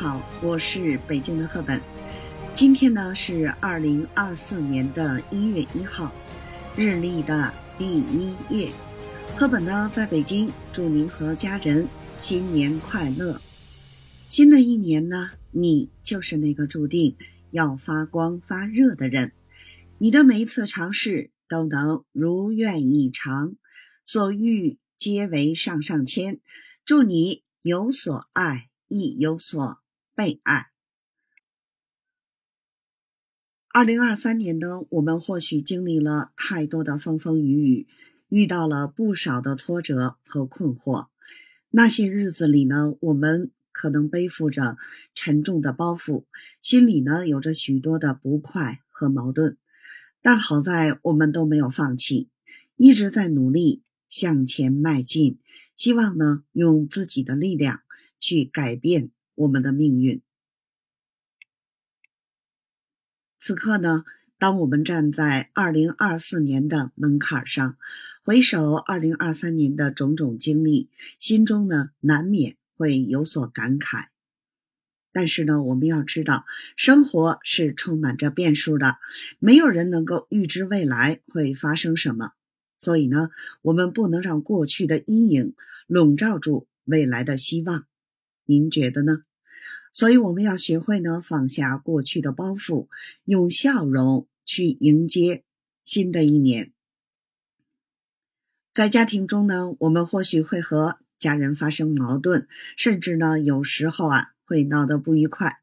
[0.00, 1.78] 好，我是北京的赫本。
[2.54, 6.10] 今天呢是二零二四年的一月一号，
[6.74, 8.72] 日历的第一页。
[9.36, 11.86] 赫本呢在北京，祝您和家人
[12.16, 13.38] 新年快乐。
[14.30, 17.14] 新的一年呢，你就是那个注定
[17.50, 19.32] 要发光发热的人。
[19.98, 23.54] 你的每一次尝试都能如愿以偿，
[24.06, 26.40] 所欲皆为上上签。
[26.86, 29.78] 祝你有所爱，亦有所。
[30.20, 30.66] 被爱。
[33.72, 37.86] 二零二三年呢，我们或许经历了太多的风风雨雨，
[38.28, 41.06] 遇到了不少的挫折和困惑。
[41.70, 44.76] 那些日子里呢，我们可能背负着
[45.14, 46.26] 沉重的包袱，
[46.60, 49.56] 心里呢有着许多的不快和矛盾。
[50.20, 52.28] 但好在我们都没有放弃，
[52.76, 55.38] 一直在努力向前迈进，
[55.76, 57.80] 希望呢用自己的力量
[58.18, 59.10] 去改变。
[59.40, 60.20] 我们的命运。
[63.38, 64.04] 此刻呢，
[64.38, 67.78] 当我们站在二零二四年的门槛上，
[68.22, 74.08] 回首二零二三年的种种经历，心中呢难免会有所感慨。
[75.10, 76.44] 但是呢，我们要知道，
[76.76, 78.98] 生活是充满着变数的，
[79.38, 82.32] 没有人能够预知未来会发生什么。
[82.78, 83.30] 所以呢，
[83.62, 85.54] 我们不能让过去的阴影
[85.86, 87.86] 笼罩住未来的希望。
[88.44, 89.22] 您觉得呢？
[89.92, 92.88] 所以我们要学会呢，放下过去的包袱，
[93.24, 95.44] 用笑容去迎接
[95.84, 96.72] 新的一年。
[98.72, 102.46] 在家庭中呢，我们或许会和家人发生矛盾，
[102.76, 105.60] 甚至呢，有时候啊会闹得不愉快。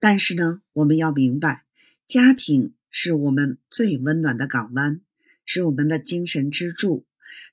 [0.00, 1.64] 但是呢，我们要明白，
[2.06, 5.02] 家庭是我们最温暖的港湾，
[5.44, 7.04] 是我们的精神支柱。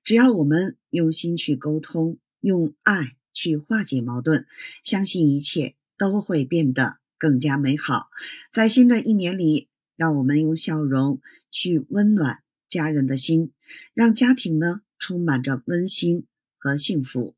[0.03, 4.45] 只要我们用心去沟通，用爱去化解矛盾，
[4.83, 5.75] 相信一切。
[6.01, 8.09] 都会变得更加美好。
[8.51, 13.51] 在新的一年里，让我们用笑容去温暖家人的心，
[13.93, 16.25] 让家庭呢充满着温馨
[16.57, 17.35] 和幸福。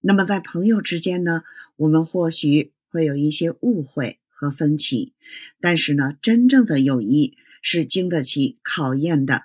[0.00, 1.44] 那么，在朋友之间呢，
[1.76, 5.14] 我们或许会有一些误会和分歧，
[5.60, 9.44] 但是呢，真正的友谊是经得起考验的。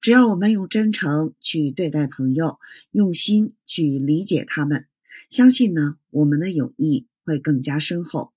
[0.00, 2.60] 只要我们用真诚去对待朋友，
[2.92, 4.86] 用心去理解他们，
[5.28, 7.08] 相信呢，我们的友谊。
[7.26, 8.32] 会更加深厚，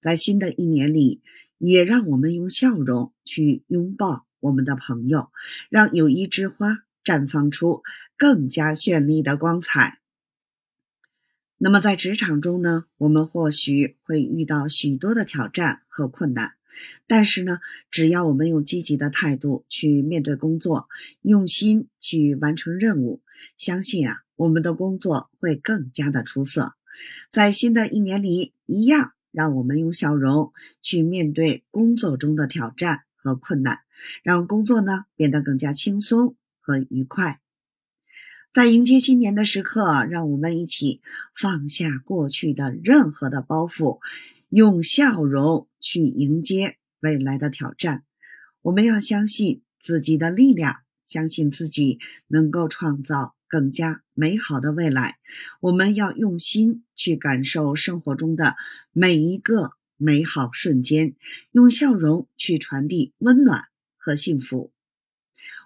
[0.00, 1.22] 在新的一年里，
[1.58, 5.30] 也让我们用笑容去拥抱我们的朋友，
[5.70, 7.82] 让友谊之花绽放出
[8.18, 10.00] 更加绚丽的光彩。
[11.56, 16.54] 那么，在职场中呢，我们或许会遇到许多的挑战和困难，
[17.06, 20.88] 但是呢，只要我们用积极的态度去面对工作，
[21.20, 23.22] 用心去完成任务，
[23.56, 26.74] 相信啊，我们的工作会更加的出色。
[27.30, 33.80] 在新的一年里，一样让我们用笑容去面对工作中的挑战和困难，
[34.22, 37.40] 让工作呢变得更加轻松和愉快。
[38.52, 41.00] 在迎接新年的时刻，让我们一起
[41.34, 44.00] 放下过去的任何的包袱，
[44.50, 48.04] 用笑容去迎接未来的挑战。
[48.60, 51.98] 我们要相信自己的力量，相信自己
[52.28, 53.34] 能够创造。
[53.52, 55.18] 更加美好的未来，
[55.60, 58.56] 我们要用心去感受生活中的
[58.92, 61.14] 每一个美好瞬间，
[61.50, 63.66] 用笑容去传递温暖
[63.98, 64.72] 和幸福。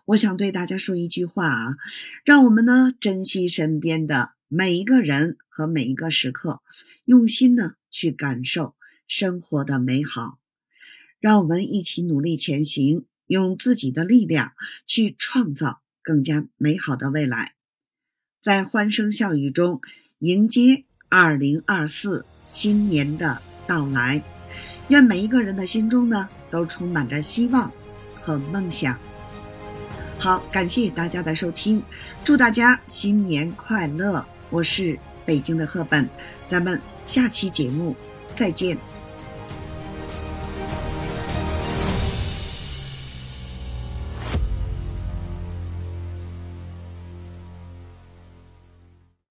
[0.07, 1.77] 我想对大家说一句话啊，
[2.25, 6.63] 让我们呢珍惜身边的每一个人和每一个时刻，
[7.05, 8.75] 用心呢去感受
[9.07, 10.41] 生活的美好。
[11.21, 14.55] 让我们一起努力前行，用自己的力量
[14.89, 17.56] 去创造更加美好的未来。
[18.47, 19.81] 在欢声笑语中
[20.21, 24.23] 迎接二零二四新年的到来，
[24.87, 27.69] 愿每一个人的心中呢都充满着希望
[28.23, 28.97] 和梦想。
[30.21, 31.83] 好，感谢大家的收听，
[32.23, 34.25] 祝大家新年快乐！
[34.51, 36.09] 我是北京的赫本，
[36.49, 37.97] 咱们下期节目
[38.37, 38.79] 再见。